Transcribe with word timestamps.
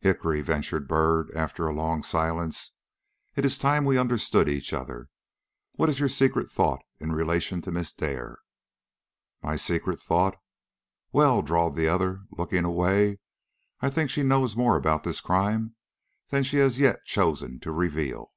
"Hickory," 0.00 0.40
ventured 0.40 0.88
Byrd, 0.88 1.30
after 1.36 1.68
a 1.68 1.72
long 1.72 2.02
silence, 2.02 2.72
"it 3.36 3.44
is 3.44 3.56
time 3.56 3.84
we 3.84 3.96
understood 3.96 4.48
each 4.48 4.72
other. 4.72 5.10
What 5.74 5.88
is 5.88 6.00
your 6.00 6.08
secret 6.08 6.50
thought 6.50 6.82
in 6.98 7.12
relation 7.12 7.62
to 7.62 7.70
Miss 7.70 7.92
Dare?" 7.92 8.40
"My 9.44 9.54
secret 9.54 10.00
thought? 10.02 10.34
Well," 11.12 11.40
drawled 11.40 11.76
the 11.76 11.86
other, 11.86 12.22
looking 12.32 12.64
away, 12.64 13.20
"I 13.80 13.88
think 13.88 14.10
she 14.10 14.24
knows 14.24 14.56
more 14.56 14.74
about 14.74 15.04
this 15.04 15.20
crime 15.20 15.76
than 16.30 16.42
she 16.42 16.56
has 16.56 16.80
yet 16.80 17.04
chosen 17.04 17.60
to 17.60 17.70
reveal." 17.70 18.32